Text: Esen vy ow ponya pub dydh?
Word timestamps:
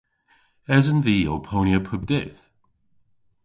Esen 0.77 0.99
vy 1.05 1.17
ow 1.33 1.41
ponya 1.47 1.79
pub 1.87 2.01
dydh? 2.09 2.39